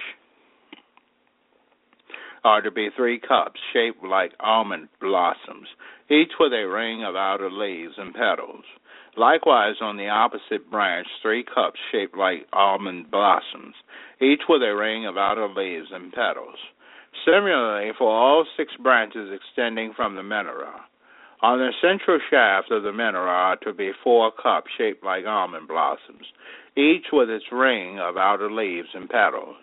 are 2.44 2.62
to 2.62 2.72
be 2.72 2.90
three 2.96 3.20
cups 3.20 3.60
shaped 3.74 4.04
like 4.04 4.32
almond 4.40 4.88
blossoms, 5.02 5.68
each 6.10 6.32
with 6.40 6.54
a 6.54 6.68
ring 6.68 7.04
of 7.04 7.16
outer 7.16 7.52
leaves 7.52 7.94
and 7.98 8.14
petals. 8.14 8.64
Likewise, 9.20 9.76
on 9.82 9.98
the 9.98 10.08
opposite 10.08 10.72
branch, 10.72 11.06
three 11.22 11.44
cups 11.44 11.78
shaped 11.92 12.16
like 12.16 12.48
almond 12.54 13.12
blossoms, 13.12 13.76
each 14.22 14.44
with 14.48 14.62
a 14.62 14.74
ring 14.74 15.06
of 15.06 15.18
outer 15.18 15.50
leaves 15.50 15.90
and 15.92 16.14
petals. 16.14 16.58
Similarly, 17.26 17.92
for 17.98 18.10
all 18.10 18.46
six 18.56 18.72
branches 18.82 19.30
extending 19.30 19.92
from 19.94 20.16
the 20.16 20.22
menorah. 20.22 20.88
On 21.42 21.60
the 21.60 21.74
central 21.82 22.18
shaft 22.30 22.72
of 22.72 22.84
the 22.84 22.94
menorah 22.94 23.28
are 23.28 23.56
to 23.58 23.74
be 23.74 23.92
four 24.02 24.32
cups 24.32 24.72
shaped 24.78 25.04
like 25.04 25.26
almond 25.26 25.68
blossoms, 25.68 26.32
each 26.78 27.08
with 27.12 27.30
its 27.30 27.52
ring 27.52 28.00
of 28.00 28.16
outer 28.16 28.50
leaves 28.50 28.88
and 28.94 29.10
petals. 29.10 29.58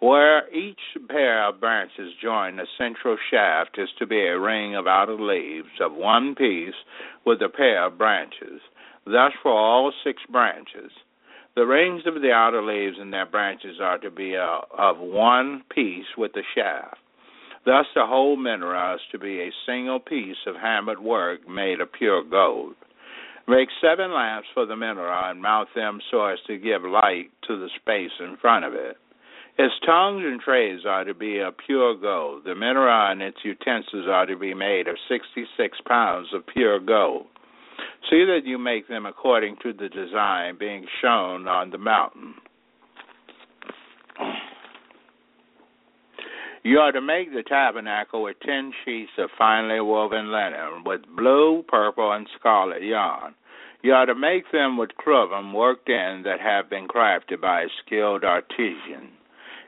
Where 0.00 0.48
each 0.54 0.78
pair 1.08 1.48
of 1.48 1.58
branches 1.58 2.12
join 2.22 2.56
the 2.56 2.68
central 2.78 3.16
shaft 3.30 3.78
is 3.78 3.88
to 3.98 4.06
be 4.06 4.20
a 4.20 4.38
ring 4.38 4.76
of 4.76 4.86
outer 4.86 5.20
leaves 5.20 5.80
of 5.80 5.92
one 5.92 6.36
piece 6.36 6.74
with 7.26 7.42
a 7.42 7.48
pair 7.48 7.86
of 7.86 7.98
branches, 7.98 8.60
thus 9.04 9.32
for 9.42 9.50
all 9.50 9.92
six 10.04 10.22
branches. 10.30 10.92
The 11.56 11.66
rings 11.66 12.02
of 12.06 12.22
the 12.22 12.30
outer 12.30 12.62
leaves 12.62 12.96
and 13.00 13.12
their 13.12 13.26
branches 13.26 13.80
are 13.80 13.98
to 13.98 14.10
be 14.10 14.36
uh, 14.36 14.60
of 14.78 14.98
one 14.98 15.64
piece 15.74 16.06
with 16.16 16.32
the 16.32 16.44
shaft. 16.54 16.98
Thus, 17.64 17.86
the 17.96 18.06
whole 18.06 18.36
menorah 18.36 18.94
is 18.94 19.00
to 19.10 19.18
be 19.18 19.40
a 19.40 19.52
single 19.66 19.98
piece 19.98 20.36
of 20.46 20.54
hammered 20.54 21.00
work 21.00 21.48
made 21.48 21.80
of 21.80 21.92
pure 21.92 22.22
gold. 22.22 22.76
Make 23.48 23.68
seven 23.80 24.14
lamps 24.14 24.46
for 24.54 24.64
the 24.64 24.74
menorah 24.74 25.32
and 25.32 25.42
mount 25.42 25.70
them 25.74 26.00
so 26.10 26.24
as 26.26 26.38
to 26.46 26.56
give 26.56 26.82
light 26.82 27.30
to 27.48 27.58
the 27.58 27.68
space 27.80 28.12
in 28.20 28.36
front 28.36 28.64
of 28.64 28.74
it. 28.74 28.96
Its 29.60 29.74
tongues 29.84 30.22
and 30.24 30.40
trays 30.40 30.82
are 30.86 31.02
to 31.02 31.14
be 31.14 31.40
of 31.40 31.52
pure 31.66 31.96
gold. 31.96 32.44
The 32.44 32.50
menorah 32.50 33.10
and 33.10 33.20
its 33.20 33.38
utensils 33.42 34.06
are 34.08 34.24
to 34.24 34.36
be 34.36 34.54
made 34.54 34.86
of 34.86 34.94
66 35.08 35.78
pounds 35.84 36.28
of 36.32 36.46
pure 36.46 36.78
gold. 36.78 37.26
See 38.08 38.24
that 38.24 38.42
you 38.44 38.56
make 38.56 38.86
them 38.86 39.04
according 39.04 39.56
to 39.64 39.72
the 39.72 39.88
design 39.88 40.58
being 40.58 40.86
shown 41.02 41.48
on 41.48 41.70
the 41.70 41.78
mountain. 41.78 42.34
You 46.62 46.78
are 46.78 46.92
to 46.92 47.00
make 47.00 47.32
the 47.32 47.42
tabernacle 47.42 48.22
with 48.22 48.36
ten 48.44 48.72
sheets 48.84 49.10
of 49.18 49.30
finely 49.36 49.80
woven 49.80 50.30
linen, 50.30 50.84
with 50.84 51.00
blue, 51.16 51.64
purple, 51.66 52.12
and 52.12 52.28
scarlet 52.38 52.82
yarn. 52.82 53.34
You 53.82 53.94
are 53.94 54.06
to 54.06 54.14
make 54.14 54.52
them 54.52 54.76
with 54.76 54.90
cruvim 55.04 55.52
worked 55.52 55.88
in 55.88 56.22
that 56.24 56.40
have 56.40 56.70
been 56.70 56.86
crafted 56.86 57.40
by 57.40 57.62
a 57.62 57.68
skilled 57.84 58.22
artisan. 58.22 59.17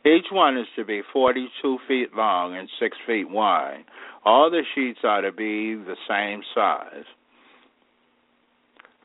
Each 0.05 0.27
one 0.33 0.57
is 0.57 0.67
to 0.77 0.85
be 0.85 1.03
42 1.13 1.79
feet 1.87 2.15
long 2.15 2.57
and 2.57 2.69
6 2.81 2.97
feet 3.07 3.29
wide. 3.29 3.85
All 4.25 4.51
the 4.51 4.63
sheets 4.75 5.01
are 5.05 5.21
to 5.21 5.33
be 5.33 5.75
the 5.75 5.97
same 6.09 6.43
size. 6.55 7.05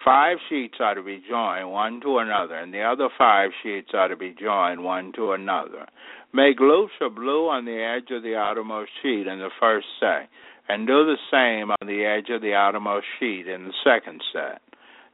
Five 0.05 0.37
sheets 0.49 0.75
are 0.79 0.93
to 0.93 1.01
be 1.01 1.21
joined 1.27 1.71
one 1.71 1.99
to 2.01 2.19
another, 2.19 2.55
and 2.55 2.71
the 2.71 2.83
other 2.83 3.09
five 3.17 3.49
sheets 3.63 3.89
are 3.93 4.07
to 4.07 4.15
be 4.15 4.35
joined 4.39 4.83
one 4.83 5.11
to 5.13 5.31
another. 5.31 5.87
Make 6.31 6.59
loops 6.59 6.93
of 7.01 7.15
blue 7.15 7.49
on 7.49 7.65
the 7.65 7.81
edge 7.81 8.11
of 8.15 8.21
the 8.21 8.35
outermost 8.35 8.91
sheet 9.01 9.25
in 9.25 9.39
the 9.39 9.49
first 9.59 9.87
set, 9.99 10.29
and 10.69 10.85
do 10.85 11.05
the 11.05 11.17
same 11.31 11.71
on 11.71 11.87
the 11.87 12.05
edge 12.05 12.29
of 12.29 12.41
the 12.41 12.53
outermost 12.53 13.07
sheet 13.19 13.47
in 13.47 13.65
the 13.65 13.73
second 13.83 14.21
set. 14.31 14.61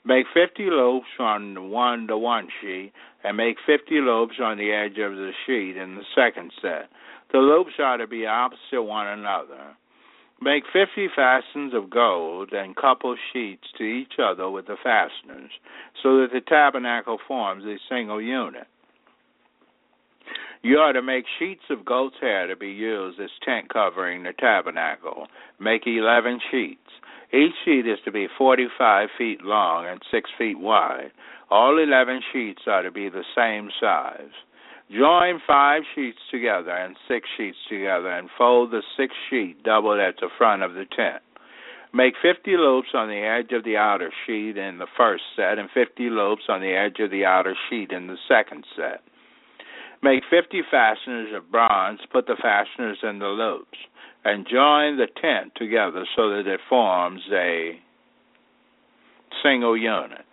Make 0.03 0.25
50 0.34 0.63
loops 0.70 1.08
on 1.20 1.70
one 1.70 2.08
to 2.08 2.17
one 2.17 2.48
sheet, 2.60 2.91
and 3.24 3.38
make 3.38 3.58
50 3.65 4.01
loops 4.01 4.36
on 4.41 4.58
the 4.58 4.72
edge 4.72 4.98
of 4.98 5.15
the 5.15 5.31
sheet 5.46 5.77
in 5.77 5.96
the 5.96 6.05
second 6.15 6.51
set. 6.62 6.89
The 7.31 7.38
loops 7.38 7.74
are 7.79 7.98
to 7.98 8.08
be 8.08 8.25
opposite 8.25 8.81
one 8.81 9.08
another. 9.08 9.75
Make 10.41 10.63
50 10.74 11.10
fastenings 11.15 11.74
of 11.75 11.91
gold 11.91 12.51
and 12.51 12.75
couple 12.75 13.15
sheets 13.31 13.67
to 13.77 13.84
each 13.84 14.13
other 14.17 14.50
with 14.50 14.65
the 14.65 14.77
fasteners, 14.84 15.51
so 16.01 16.22
that 16.22 16.29
the 16.34 16.41
tabernacle 16.41 17.20
forms 17.27 17.63
a 17.65 17.77
single 17.88 18.20
unit. 18.20 18.65
You 20.63 20.77
are 20.77 20.93
to 20.93 21.01
make 21.01 21.25
sheets 21.39 21.63
of 21.70 21.86
goat's 21.86 22.15
hair 22.22 22.48
to 22.48 22.55
be 22.55 22.70
used 22.70 23.20
as 23.20 23.29
tent 23.43 23.70
covering 23.70 24.24
the 24.24 24.34
tabernacle. 24.34 25.27
Make 25.60 25.84
11 25.86 26.39
sheets. 26.51 26.79
Each 27.33 27.53
sheet 27.63 27.88
is 27.88 28.00
to 28.05 28.11
be 28.11 28.27
45 28.38 29.09
feet 29.17 29.43
long 29.43 29.88
and 29.88 30.01
6 30.11 30.29
feet 30.38 30.59
wide. 30.59 31.11
All 31.50 31.77
11 31.77 32.21
sheets 32.31 32.61
are 32.67 32.83
to 32.83 32.91
be 32.91 33.09
the 33.09 33.23
same 33.35 33.69
size. 33.79 34.31
Join 34.91 35.39
five 35.47 35.83
sheets 35.95 36.17
together 36.29 36.71
and 36.71 36.97
six 37.07 37.29
sheets 37.38 37.57
together 37.69 38.09
and 38.09 38.29
fold 38.38 38.71
the 38.71 38.83
sixth 38.97 39.15
sheet 39.29 39.63
double 39.63 40.01
at 40.01 40.15
the 40.19 40.27
front 40.38 40.63
of 40.63 40.73
the 40.73 40.83
tent. 40.83 41.23
Make 41.93 42.15
50 42.21 42.57
loops 42.57 42.89
on 42.93 43.07
the 43.07 43.19
edge 43.19 43.53
of 43.53 43.63
the 43.63 43.77
outer 43.77 44.11
sheet 44.25 44.57
in 44.57 44.79
the 44.79 44.88
first 44.97 45.23
set 45.35 45.59
and 45.59 45.69
50 45.73 46.09
loops 46.09 46.43
on 46.50 46.59
the 46.59 46.73
edge 46.73 47.00
of 47.00 47.09
the 47.09 47.23
outer 47.23 47.55
sheet 47.69 47.91
in 47.91 48.07
the 48.07 48.17
second 48.27 48.65
set. 48.75 49.01
Make 50.03 50.23
50 50.29 50.61
fasteners 50.69 51.29
of 51.35 51.51
bronze, 51.51 52.00
put 52.11 52.27
the 52.27 52.35
fasteners 52.41 52.97
in 53.01 53.19
the 53.19 53.27
loops, 53.27 53.77
and 54.24 54.46
join 54.46 54.98
the 54.98 55.08
tent 55.22 55.54
together 55.56 56.06
so 56.16 56.30
that 56.30 56.48
it 56.48 56.60
forms 56.70 57.22
a 57.32 57.80
single 59.44 59.78
unit. 59.78 60.25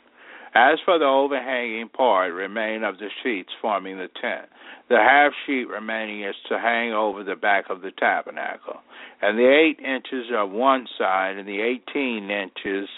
As 0.55 0.79
for 0.85 0.99
the 0.99 1.05
overhanging 1.05 1.89
part 1.91 2.33
remain 2.33 2.83
of 2.83 2.99
the 2.99 3.09
sheets 3.23 3.51
forming 3.61 3.99
the 3.99 4.09
tent, 4.21 4.49
the 4.89 4.97
half 4.97 5.33
sheet 5.47 5.69
remaining 5.69 6.25
is 6.25 6.35
to 6.49 6.59
hang 6.59 6.93
over 6.93 7.23
the 7.23 7.37
back 7.37 7.67
of 7.69 7.83
the 7.83 7.93
tabernacle, 7.93 8.81
and 9.21 9.39
the 9.39 9.49
eight 9.49 9.79
inches 9.85 10.27
of 10.35 10.51
one 10.51 10.87
side 10.99 11.37
and 11.37 11.47
the 11.47 11.61
eighteen 11.61 12.31
inches 12.31 12.89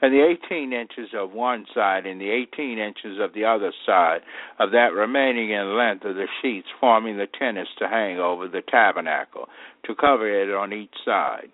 and 0.00 0.12
the 0.12 0.36
18 0.46 0.72
inches 0.72 1.10
of 1.14 1.32
one 1.32 1.66
side 1.74 2.06
and 2.06 2.20
the 2.20 2.30
18 2.30 2.78
inches 2.78 3.18
of 3.20 3.32
the 3.34 3.44
other 3.44 3.72
side 3.84 4.20
of 4.58 4.70
that 4.70 4.92
remaining 4.94 5.50
in 5.50 5.76
length 5.76 6.04
of 6.04 6.14
the 6.14 6.26
sheets 6.40 6.68
forming 6.80 7.16
the 7.16 7.26
tent 7.38 7.58
is 7.58 7.68
to 7.78 7.88
hang 7.88 8.18
over 8.18 8.46
the 8.48 8.62
tabernacle 8.68 9.48
to 9.84 9.94
cover 9.94 10.28
it 10.28 10.54
on 10.54 10.72
each 10.72 10.94
side. 11.04 11.50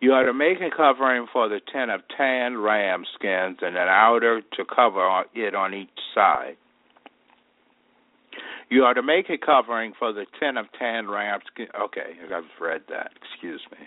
You 0.00 0.12
are 0.12 0.24
to 0.24 0.32
make 0.32 0.58
a 0.60 0.74
covering 0.74 1.26
for 1.30 1.48
the 1.48 1.60
tent 1.72 1.90
of 1.90 2.00
tanned 2.16 2.62
ram 2.62 3.04
skins 3.14 3.58
and 3.60 3.76
an 3.76 3.88
outer 3.88 4.40
to 4.56 4.64
cover 4.64 5.24
it 5.34 5.54
on 5.54 5.74
each 5.74 5.88
side. 6.14 6.56
You 8.70 8.84
are 8.84 8.94
to 8.94 9.02
make 9.02 9.28
a 9.28 9.36
covering 9.36 9.92
for 9.98 10.12
the 10.12 10.26
tent 10.38 10.56
of 10.56 10.66
tanned 10.78 11.10
ram 11.10 11.40
skins. 11.52 11.70
Okay, 11.78 12.12
I've 12.34 12.44
read 12.60 12.82
that. 12.88 13.10
Excuse 13.32 13.60
me. 13.72 13.86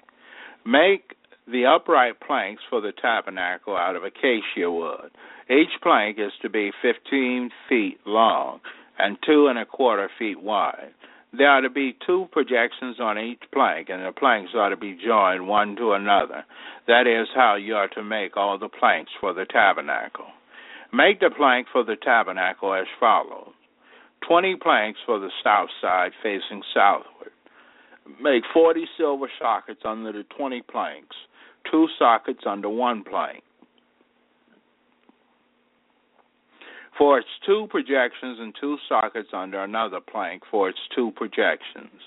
Make 0.65 1.15
the 1.47 1.65
upright 1.65 2.19
planks 2.25 2.63
for 2.69 2.81
the 2.81 2.93
tabernacle 2.93 3.75
out 3.75 3.95
of 3.95 4.03
acacia 4.03 4.69
wood. 4.69 5.11
Each 5.49 5.81
plank 5.81 6.17
is 6.19 6.31
to 6.41 6.49
be 6.49 6.71
15 6.81 7.49
feet 7.67 7.99
long 8.05 8.61
and 8.97 9.17
two 9.25 9.47
and 9.47 9.59
a 9.59 9.65
quarter 9.65 10.09
feet 10.17 10.41
wide. 10.41 10.93
There 11.35 11.49
are 11.49 11.61
to 11.61 11.69
be 11.69 11.97
two 12.05 12.27
projections 12.31 12.99
on 12.99 13.17
each 13.17 13.41
plank, 13.51 13.89
and 13.89 14.05
the 14.05 14.11
planks 14.11 14.51
are 14.55 14.69
to 14.69 14.77
be 14.77 14.97
joined 15.03 15.47
one 15.47 15.75
to 15.77 15.93
another. 15.93 16.45
That 16.87 17.07
is 17.07 17.27
how 17.33 17.55
you 17.55 17.73
are 17.75 17.87
to 17.89 18.03
make 18.03 18.37
all 18.37 18.59
the 18.59 18.69
planks 18.69 19.11
for 19.19 19.33
the 19.33 19.45
tabernacle. 19.45 20.27
Make 20.93 21.19
the 21.19 21.31
plank 21.35 21.67
for 21.71 21.83
the 21.83 21.95
tabernacle 21.95 22.75
as 22.75 22.85
follows 22.99 23.53
20 24.27 24.57
planks 24.61 24.99
for 25.05 25.19
the 25.19 25.31
south 25.43 25.69
side 25.81 26.11
facing 26.21 26.61
southward. 26.73 27.31
Make 28.21 28.43
40 28.53 28.85
silver 28.95 29.29
sockets 29.39 29.81
under 29.85 30.11
the 30.11 30.23
20 30.37 30.61
planks, 30.69 31.15
two 31.73 31.87
sockets 31.97 32.41
under 32.45 32.69
one 32.69 33.03
plank. 33.03 33.43
for 36.95 37.17
its 37.17 37.27
two 37.43 37.65
projections 37.71 38.37
and 38.39 38.53
two 38.61 38.77
sockets 38.87 39.29
under 39.33 39.63
another 39.63 39.99
plank 39.99 40.43
for 40.51 40.69
its 40.69 40.77
two 40.95 41.11
projections. 41.15 41.99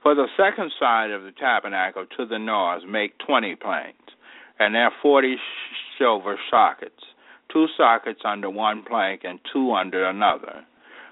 For 0.00 0.14
the 0.14 0.28
second 0.36 0.70
side 0.78 1.10
of 1.10 1.24
the 1.24 1.32
tabernacle 1.32 2.06
to 2.16 2.24
the 2.24 2.38
north, 2.38 2.84
make 2.84 3.18
20 3.26 3.56
planks, 3.56 4.14
and 4.60 4.76
there 4.76 4.84
are 4.84 4.92
40 5.02 5.34
silver 5.98 6.38
sockets, 6.48 7.02
two 7.52 7.66
sockets 7.76 8.20
under 8.24 8.48
one 8.48 8.84
plank 8.88 9.22
and 9.24 9.40
two 9.52 9.72
under 9.72 10.04
another. 10.04 10.64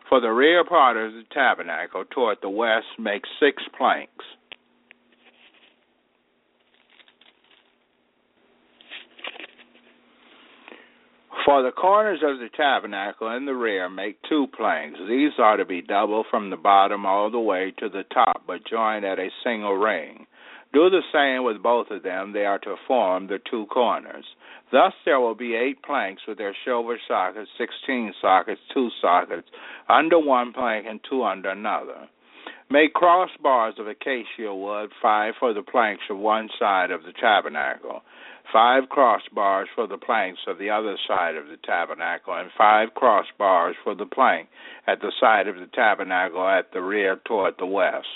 For 0.09 0.21
the 0.21 0.31
rear 0.31 0.65
part 0.65 0.97
of 0.97 1.15
the 1.15 1.25
tabernacle 1.33 2.05
toward 2.09 2.39
the 2.43 2.49
west, 2.49 2.87
make 2.97 3.25
six 3.41 3.65
planks. 3.77 4.25
For 11.45 11.63
the 11.63 11.73
corners 11.73 12.21
of 12.23 12.39
the 12.39 12.49
tabernacle 12.57 13.29
in 13.37 13.45
the 13.45 13.55
rear, 13.55 13.91
make 13.91 14.17
two 14.27 14.47
planks. 14.57 14.99
These 15.07 15.33
are 15.39 15.59
to 15.59 15.67
be 15.67 15.83
double 15.83 16.25
from 16.31 16.49
the 16.49 16.57
bottom 16.57 17.05
all 17.05 17.31
the 17.31 17.39
way 17.39 17.71
to 17.79 17.91
the 17.91 18.05
top, 18.15 18.45
but 18.47 18.65
joined 18.65 19.05
at 19.05 19.19
a 19.19 19.29
single 19.45 19.77
ring. 19.77 20.27
Do 20.73 20.89
the 20.89 21.03
same 21.13 21.45
with 21.45 21.63
both 21.63 21.91
of 21.91 22.03
them. 22.03 22.33
They 22.33 22.47
are 22.47 22.59
to 22.61 22.77
form 22.89 23.27
the 23.27 23.41
two 23.51 23.67
corners. 23.67 24.25
Thus 24.73 24.95
there 25.05 25.21
will 25.21 25.35
be 25.35 25.55
eight 25.55 25.83
planks 25.83 26.23
with 26.27 26.39
their 26.39 26.57
silver 26.65 26.99
sockets, 27.07 27.51
sixteen 27.59 28.15
sockets, 28.23 28.61
two 28.73 28.89
sockets, 29.03 29.47
under 29.89 30.19
one 30.19 30.55
plank 30.55 30.87
and 30.89 30.99
two 31.09 31.23
under 31.25 31.51
another. 31.51 32.09
Make 32.71 32.95
crossbars 32.95 33.79
of 33.79 33.87
acacia 33.87 34.55
wood, 34.55 34.91
five 35.03 35.35
for 35.39 35.53
the 35.53 35.63
planks 35.63 36.05
of 36.09 36.17
one 36.17 36.49
side 36.59 36.91
of 36.91 37.03
the 37.03 37.13
tabernacle 37.13 38.03
five 38.55 38.85
crossbars 38.85 39.65
for 39.75 39.89
the 39.89 39.99
planks 39.99 40.39
of 40.47 40.59
the 40.59 40.71
other 40.71 40.97
side 41.09 41.35
of 41.35 41.49
the 41.49 41.57
tabernacle, 41.65 42.35
and 42.35 42.49
five 42.57 42.91
crossbars 42.97 43.73
for 43.83 43.97
the 43.97 44.07
plank 44.07 44.49
at 44.87 45.01
the 45.01 45.11
side 45.21 45.49
of 45.49 45.57
the 45.57 45.67
tabernacle 45.75 46.47
at 46.47 46.73
the 46.73 46.81
rear 46.81 47.21
toward 47.27 47.55
the 47.59 47.67
west. 47.67 48.07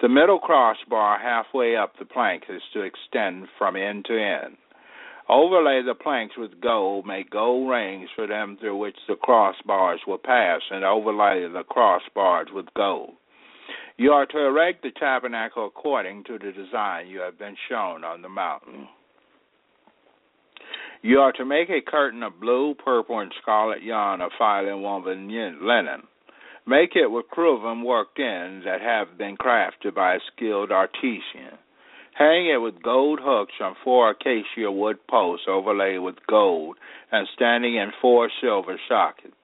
The 0.00 0.08
middle 0.08 0.38
crossbar 0.38 1.18
halfway 1.18 1.76
up 1.76 1.92
the 1.98 2.06
plank 2.06 2.44
is 2.48 2.62
to 2.72 2.80
extend 2.80 3.48
from 3.58 3.76
end 3.76 4.06
to 4.06 4.14
end. 4.14 4.56
Overlay 5.28 5.82
the 5.84 5.94
planks 5.94 6.36
with 6.38 6.58
gold, 6.62 7.06
make 7.06 7.28
gold 7.28 7.68
rings 7.68 8.08
for 8.16 8.26
them 8.26 8.56
through 8.58 8.78
which 8.78 8.96
the 9.06 9.14
crossbars 9.14 9.98
will 10.06 10.18
pass, 10.18 10.62
and 10.70 10.84
overlay 10.84 11.46
the 11.52 11.64
crossbars 11.70 12.50
with 12.50 12.72
gold. 12.74 13.10
You 13.98 14.12
are 14.12 14.24
to 14.24 14.38
erect 14.38 14.82
the 14.82 14.90
tabernacle 14.98 15.66
according 15.66 16.24
to 16.24 16.38
the 16.38 16.50
design 16.50 17.08
you 17.08 17.20
have 17.20 17.38
been 17.38 17.56
shown 17.68 18.04
on 18.04 18.22
the 18.22 18.30
mountain. 18.30 18.88
You 21.02 21.20
are 21.20 21.32
to 21.32 21.46
make 21.46 21.70
a 21.70 21.80
curtain 21.80 22.22
of 22.22 22.40
blue, 22.40 22.74
purple, 22.74 23.20
and 23.20 23.32
scarlet 23.40 23.82
yarn 23.82 24.20
of 24.20 24.32
fine 24.38 24.82
woven 24.82 25.28
linen. 25.28 26.02
Make 26.66 26.94
it 26.94 27.10
with 27.10 27.30
cruvim 27.34 27.84
worked 27.84 28.18
in 28.18 28.62
that 28.66 28.82
have 28.82 29.16
been 29.16 29.38
crafted 29.38 29.94
by 29.94 30.16
a 30.16 30.20
skilled 30.32 30.70
artisan. 30.70 31.56
Hang 32.12 32.48
it 32.48 32.60
with 32.60 32.82
gold 32.82 33.18
hooks 33.22 33.54
on 33.62 33.76
four 33.82 34.10
acacia 34.10 34.70
wood 34.70 34.98
posts 35.08 35.46
overlaid 35.48 36.00
with 36.00 36.16
gold 36.28 36.76
and 37.10 37.26
standing 37.34 37.76
in 37.76 37.92
four 38.02 38.30
silver 38.42 38.78
sockets. 38.86 39.34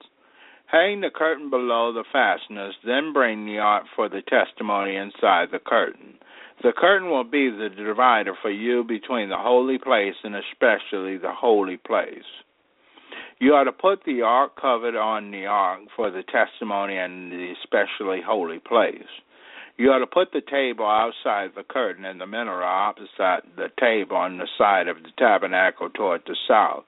Hang 0.67 1.01
the 1.01 1.09
curtain 1.09 1.49
below 1.49 1.91
the 1.91 2.03
fasteners, 2.11 2.75
then 2.85 3.13
bring 3.13 3.45
the 3.45 3.57
ark 3.57 3.85
for 3.95 4.09
the 4.09 4.21
testimony 4.21 4.95
inside 4.95 5.49
the 5.51 5.59
curtain. 5.59 6.19
The 6.63 6.73
curtain 6.75 7.09
will 7.09 7.23
be 7.23 7.49
the 7.49 7.69
divider 7.69 8.33
for 8.41 8.49
you 8.49 8.83
between 8.83 9.29
the 9.29 9.37
holy 9.37 9.77
place 9.77 10.15
and 10.23 10.35
especially 10.35 11.17
the 11.17 11.33
holy 11.33 11.77
place. 11.77 12.25
You 13.39 13.53
are 13.53 13.63
to 13.63 13.71
put 13.71 14.03
the 14.03 14.23
ark 14.23 14.59
covered 14.59 14.95
on 14.95 15.29
the 15.29 15.45
ark 15.45 15.81
for 15.95 16.09
the 16.09 16.23
testimony 16.23 16.97
and 16.97 17.31
the 17.31 17.53
especially 17.61 18.21
holy 18.25 18.57
place. 18.57 19.07
You 19.77 19.91
are 19.91 19.99
to 19.99 20.07
put 20.07 20.31
the 20.31 20.41
table 20.41 20.87
outside 20.87 21.51
the 21.55 21.63
curtain 21.63 22.03
and 22.03 22.19
the 22.19 22.25
menorah 22.25 22.65
opposite 22.65 23.43
the 23.55 23.69
table 23.79 24.17
on 24.17 24.39
the 24.39 24.47
side 24.57 24.87
of 24.87 25.03
the 25.03 25.11
tabernacle 25.19 25.91
toward 25.91 26.23
the 26.25 26.35
south. 26.47 26.85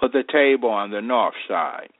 Put 0.00 0.12
the 0.12 0.24
table 0.24 0.70
on 0.70 0.90
the 0.90 1.00
north 1.00 1.36
side. 1.46 1.90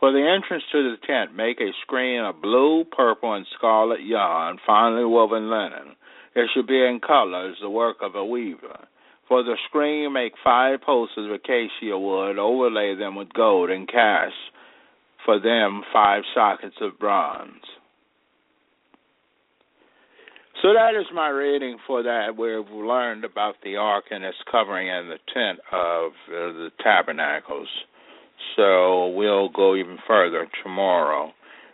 For 0.00 0.12
the 0.12 0.26
entrance 0.26 0.64
to 0.72 0.82
the 0.82 1.06
tent, 1.06 1.36
make 1.36 1.60
a 1.60 1.76
screen 1.82 2.24
of 2.24 2.40
blue, 2.40 2.84
purple, 2.90 3.34
and 3.34 3.46
scarlet 3.56 4.02
yarn, 4.02 4.58
finely 4.66 5.04
woven 5.04 5.50
linen. 5.50 5.94
It 6.34 6.48
should 6.54 6.66
be 6.66 6.82
in 6.82 7.00
colors, 7.06 7.58
the 7.60 7.68
work 7.68 7.98
of 8.00 8.14
a 8.14 8.24
weaver. 8.24 8.88
For 9.28 9.42
the 9.42 9.56
screen, 9.68 10.14
make 10.14 10.32
five 10.42 10.80
posts 10.80 11.16
of 11.18 11.30
acacia 11.30 11.98
wood, 11.98 12.38
overlay 12.38 12.94
them 12.94 13.14
with 13.14 13.32
gold, 13.34 13.68
and 13.68 13.86
cast 13.86 14.32
for 15.26 15.38
them 15.38 15.82
five 15.92 16.22
sockets 16.34 16.76
of 16.80 16.98
bronze. 16.98 17.62
So 20.62 20.72
that 20.74 20.98
is 20.98 21.06
my 21.14 21.28
reading 21.28 21.78
for 21.86 22.02
that. 22.02 22.36
We've 22.36 22.74
learned 22.74 23.24
about 23.24 23.56
the 23.62 23.76
ark 23.76 24.04
and 24.10 24.24
its 24.24 24.36
covering 24.50 24.90
and 24.90 25.10
the 25.10 25.18
tent 25.32 25.58
of 25.72 26.12
uh, 26.28 26.52
the 26.52 26.70
tabernacles. 26.82 27.68
So 28.56 29.08
we'll 29.08 29.48
go 29.48 29.76
even 29.76 29.98
further 30.06 30.46
tomorrow. 30.62 31.32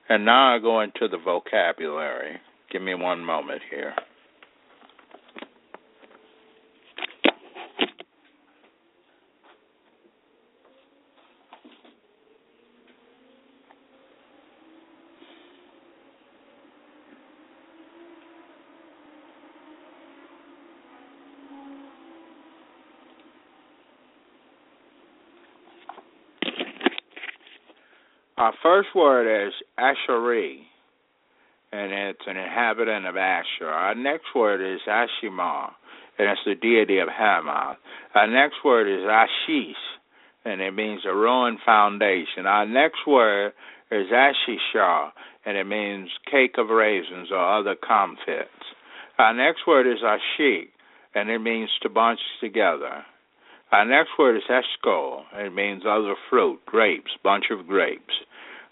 And 0.08 0.24
now 0.24 0.54
I 0.54 0.58
go 0.58 0.80
into 0.80 1.08
the 1.10 1.18
vocabulary. 1.18 2.38
Give 2.70 2.82
me 2.82 2.94
one 2.94 3.24
moment 3.24 3.62
here. 3.70 3.94
Our 28.38 28.53
first 28.62 28.88
word 28.94 29.49
is 29.49 29.55
Asheri, 29.79 30.59
and 31.72 31.90
it's 31.90 32.20
an 32.27 32.37
inhabitant 32.37 33.07
of 33.07 33.16
Asher. 33.16 33.66
Our 33.66 33.94
next 33.94 34.27
word 34.35 34.61
is 34.61 34.81
Ashimah, 34.87 35.70
and 36.18 36.29
it's 36.29 36.42
the 36.44 36.55
deity 36.55 36.99
of 36.99 37.09
Hamath. 37.09 37.79
Our 38.14 38.27
next 38.27 38.57
word 38.62 38.88
is 38.88 39.09
Ashish, 39.09 39.72
and 40.44 40.61
it 40.61 40.72
means 40.72 41.01
a 41.07 41.14
ruined 41.14 41.61
foundation. 41.64 42.44
Our 42.44 42.66
next 42.66 43.07
word 43.07 43.55
is 43.90 44.09
Ashishah, 44.12 45.12
and 45.46 45.57
it 45.57 45.64
means 45.64 46.11
cake 46.31 46.57
of 46.59 46.68
raisins 46.68 47.29
or 47.33 47.59
other 47.59 47.75
comfits. 47.75 48.51
Our 49.18 49.33
next 49.33 49.66
word 49.66 49.87
is 49.87 50.03
Ashik, 50.05 50.68
and 51.14 51.31
it 51.31 51.38
means 51.38 51.70
to 51.81 51.88
bunch 51.88 52.20
together. 52.42 53.03
Our 53.72 53.85
next 53.85 54.11
word 54.18 54.37
is 54.37 54.42
Eshkol. 54.48 55.22
It 55.35 55.52
means 55.52 55.83
other 55.87 56.14
fruit, 56.31 56.61
grapes, 56.66 57.11
bunch 57.22 57.46
of 57.50 57.66
grapes. 57.66 58.14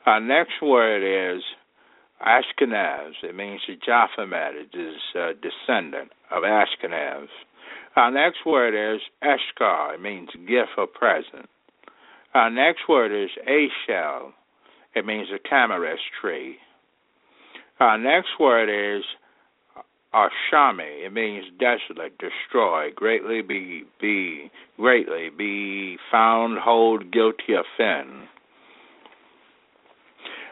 Our 0.06 0.20
next 0.20 0.62
word 0.62 1.36
is 1.36 1.42
Ashkenaz. 2.24 3.12
It 3.22 3.34
means 3.34 3.60
the. 3.68 4.54
It 4.54 4.78
is 4.78 4.96
a 5.16 5.32
descendant 5.34 6.12
of 6.30 6.44
Ashkenaz. 6.44 7.26
Our 7.96 8.10
next 8.10 8.46
word 8.46 8.74
is 8.94 9.00
Eshkar. 9.22 9.94
It 9.94 10.00
means 10.00 10.28
gift 10.46 10.70
or 10.78 10.86
present. 10.86 11.48
Our 12.34 12.50
next 12.50 12.88
word 12.88 13.12
is 13.12 13.30
Ashel. 13.48 14.32
It 14.94 15.06
means 15.06 15.28
a 15.32 15.48
tamarisk 15.48 15.98
tree. 16.20 16.56
Our 17.80 17.98
next 17.98 18.30
word 18.40 18.68
is 18.68 19.04
Ashami. 20.14 21.04
It 21.06 21.12
means 21.12 21.44
desolate, 21.58 22.16
destroy, 22.18 22.90
greatly 22.94 23.42
be 23.42 23.84
be 24.00 24.50
greatly 24.76 25.30
be 25.36 25.98
found, 26.10 26.58
hold, 26.58 27.10
guilty, 27.12 27.54
offend. 27.54 28.28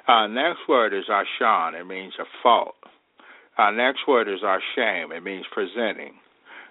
Our 0.09 0.25
uh, 0.25 0.27
next 0.27 0.61
word 0.69 0.93
is 0.93 1.05
Ashan. 1.09 1.81
It 1.81 1.85
means 1.85 2.15
a 2.19 2.25
fault. 2.43 2.75
Our 3.57 3.73
next 3.73 4.01
word 4.09 4.29
is 4.29 4.41
Asham. 4.43 5.17
It 5.17 5.23
means 5.23 5.47
presenting. 5.53 6.15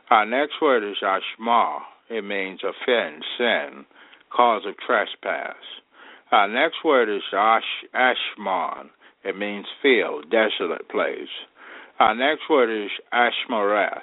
Our 0.10 0.26
next 0.26 0.56
word 0.62 0.84
is 0.84 0.98
Ashma. 1.02 1.80
It 2.10 2.26
means 2.26 2.60
offend, 2.62 3.24
sin, 3.38 3.86
cause 4.36 4.64
of 4.68 4.76
trespass. 4.86 5.56
Our 6.32 6.48
next 6.50 6.84
word 6.84 7.10
is 7.10 7.22
Ash, 7.34 7.64
Ashman. 7.94 8.90
It 9.24 9.38
means 9.38 9.66
field, 9.82 10.26
desolate 10.30 10.90
place. 10.90 11.30
Our 12.02 12.16
next 12.16 12.50
word 12.50 12.84
is 12.84 12.90
Ashmareth. 13.14 14.02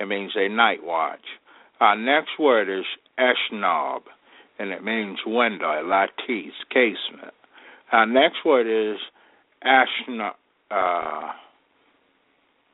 It 0.00 0.08
means 0.08 0.32
a 0.34 0.48
night 0.48 0.82
watch. 0.82 1.26
Our 1.78 1.94
next 1.94 2.30
word 2.40 2.70
is 2.70 2.86
Eshnob, 3.18 4.00
and 4.58 4.70
it 4.70 4.82
means 4.82 5.18
window, 5.26 5.86
lattice, 5.86 6.54
casement. 6.70 7.34
Our 7.92 8.06
next 8.06 8.36
word 8.46 8.66
is 8.66 8.98
Ashna. 9.62 10.30
Uh, 10.70 11.32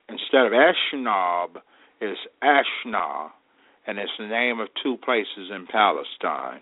instead 0.08 0.46
of 0.46 0.52
Ashnob, 0.52 1.56
is 2.00 2.16
Ashna, 2.40 3.30
and 3.88 3.98
it's 3.98 4.12
the 4.20 4.28
name 4.28 4.60
of 4.60 4.68
two 4.80 4.98
places 5.04 5.50
in 5.52 5.66
Palestine. 5.66 6.60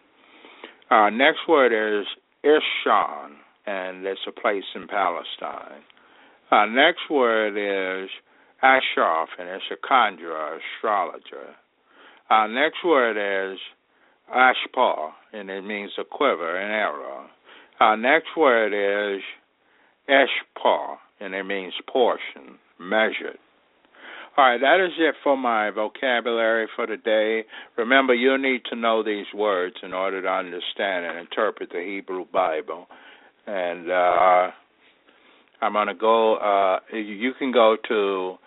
Our 0.88 1.10
next 1.10 1.40
word 1.46 1.74
is 1.74 2.06
Ishon, 2.42 3.32
and 3.66 4.06
it's 4.06 4.26
a 4.26 4.32
place 4.32 4.64
in 4.74 4.88
Palestine. 4.88 5.82
Our 6.50 6.66
next 6.66 7.10
word 7.10 7.56
is 7.58 8.08
Ashraf, 8.62 9.28
and 9.38 9.48
it's 9.48 9.64
a 9.70 9.76
conjurer, 9.86 10.58
astrologer. 10.58 11.54
Our 12.30 12.48
next 12.48 12.78
word 12.84 13.52
is 13.52 13.58
Ashpar, 14.34 15.12
and 15.32 15.50
it 15.50 15.62
means 15.62 15.90
a 15.98 16.04
quiver, 16.04 16.56
an 16.56 16.70
arrow. 16.70 17.26
Our 17.80 17.96
next 17.96 18.28
word 18.36 18.72
is 18.72 19.22
Eshpar, 20.08 20.96
and 21.20 21.34
it 21.34 21.44
means 21.44 21.74
portion, 21.86 22.58
measured. 22.78 23.38
All 24.38 24.44
right, 24.44 24.60
that 24.60 24.82
is 24.82 24.92
it 24.98 25.16
for 25.22 25.36
my 25.36 25.70
vocabulary 25.70 26.66
for 26.74 26.86
today. 26.86 27.44
Remember, 27.76 28.14
you 28.14 28.38
need 28.38 28.62
to 28.70 28.76
know 28.76 29.02
these 29.02 29.26
words 29.34 29.76
in 29.82 29.92
order 29.92 30.22
to 30.22 30.28
understand 30.28 31.04
and 31.04 31.18
interpret 31.18 31.70
the 31.70 31.82
Hebrew 31.82 32.24
Bible. 32.32 32.86
And 33.46 33.90
uh, 33.90 34.50
I'm 35.60 35.74
to 35.86 35.94
go, 35.94 36.36
uh, 36.36 36.78
you 36.94 37.32
can 37.38 37.52
go 37.52 37.76
to, 37.88 38.38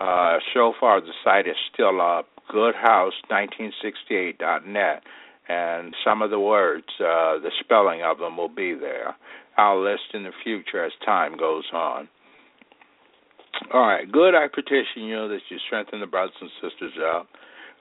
uh, 0.00 0.38
so 0.54 0.74
far 0.78 1.00
the 1.00 1.10
site 1.24 1.48
is 1.48 1.56
still 1.72 2.00
up, 2.00 2.28
goodhouse1968.net. 2.54 5.02
And 5.48 5.96
some 6.04 6.20
of 6.20 6.28
the 6.30 6.38
words, 6.38 6.86
uh, 7.00 7.38
the 7.38 7.50
spelling 7.60 8.02
of 8.02 8.18
them 8.18 8.36
will 8.36 8.50
be 8.50 8.74
there. 8.74 9.16
I'll 9.56 9.82
list 9.82 10.12
in 10.12 10.24
the 10.24 10.32
future 10.44 10.84
as 10.84 10.92
time 11.04 11.38
goes 11.38 11.64
on. 11.72 12.08
All 13.72 13.80
right, 13.80 14.10
good. 14.10 14.34
I 14.34 14.48
petition 14.48 15.04
you 15.04 15.28
that 15.28 15.40
you 15.48 15.58
strengthen 15.66 16.00
the 16.00 16.06
brothers 16.06 16.34
and 16.40 16.50
sisters 16.62 16.92
up, 17.02 17.28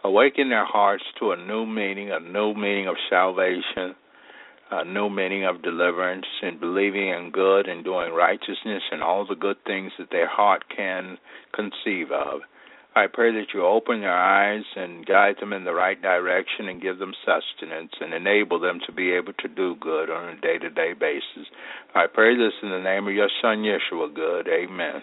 awaken 0.03 0.49
their 0.49 0.65
hearts 0.65 1.03
to 1.19 1.31
a 1.31 1.37
new 1.37 1.65
meaning, 1.65 2.11
a 2.11 2.19
new 2.19 2.53
meaning 2.53 2.87
of 2.87 2.95
salvation, 3.09 3.95
Uh, 4.69 4.81
a 4.81 4.85
new 4.85 5.09
meaning 5.09 5.45
of 5.45 5.61
deliverance, 5.61 6.25
and 6.41 6.59
believing 6.59 7.07
in 7.07 7.31
good 7.31 7.67
and 7.67 7.83
doing 7.83 8.11
righteousness 8.11 8.83
and 8.91 9.01
all 9.01 9.25
the 9.25 9.35
good 9.35 9.57
things 9.65 9.91
that 9.97 10.09
their 10.11 10.27
heart 10.27 10.63
can 10.75 11.17
conceive 11.53 12.11
of. 12.11 12.41
I 12.95 13.05
pray 13.07 13.31
that 13.31 13.53
you 13.53 13.63
open 13.63 14.01
their 14.01 14.17
eyes 14.17 14.63
and 14.75 15.05
guide 15.05 15.35
them 15.39 15.53
in 15.53 15.65
the 15.65 15.73
right 15.73 16.01
direction 16.01 16.67
and 16.67 16.81
give 16.81 16.97
them 16.97 17.13
sustenance 17.23 17.91
and 18.01 18.13
enable 18.13 18.59
them 18.59 18.79
to 18.87 18.91
be 18.91 19.11
able 19.11 19.33
to 19.33 19.47
do 19.47 19.75
good 19.79 20.09
on 20.09 20.29
a 20.29 20.41
day 20.41 20.57
to 20.57 20.69
day 20.69 20.93
basis. 20.99 21.47
I 21.93 22.07
pray 22.11 22.35
this 22.35 22.53
in 22.63 22.69
the 22.69 22.81
name 22.81 23.07
of 23.07 23.13
your 23.13 23.29
Son, 23.41 23.59
Yeshua, 23.59 24.13
good. 24.13 24.47
Amen. 24.47 25.01